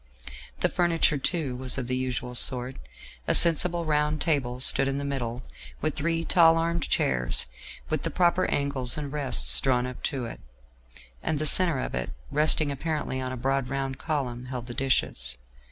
The 0.61 0.67
furniture, 0.69 1.19
too, 1.19 1.55
was 1.55 1.77
of 1.77 1.85
the 1.85 1.95
usual 1.95 2.33
sort; 2.33 2.77
a 3.27 3.35
sensible 3.35 3.85
round 3.85 4.19
table 4.19 4.59
stood 4.59 4.87
in 4.87 4.97
the 4.97 5.05
middle, 5.05 5.43
with 5.79 5.93
three 5.93 6.25
tall 6.25 6.57
arm 6.57 6.79
chairs, 6.79 7.45
with 7.87 8.01
the 8.01 8.09
proper 8.09 8.45
angles 8.47 8.97
and 8.97 9.13
rests, 9.13 9.59
drawn 9.59 9.85
up 9.85 10.01
to 10.05 10.25
it; 10.25 10.39
and 11.21 11.37
the 11.37 11.45
centre 11.45 11.77
of 11.77 11.93
it, 11.93 12.09
resting 12.31 12.71
apparently 12.71 13.21
on 13.21 13.31
a 13.31 13.37
broad 13.37 13.67
round 13.69 13.99
column, 13.99 14.45
held 14.45 14.65
the 14.65 14.73
dishes. 14.73 15.37